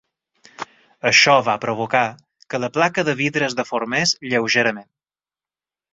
Això 1.09 1.35
va 1.49 1.57
provocar 1.65 2.01
que 2.53 2.61
la 2.63 2.71
placa 2.79 3.07
de 3.11 3.15
vidre 3.23 3.49
es 3.51 3.59
deformés 3.63 4.19
lleugerament. 4.33 4.93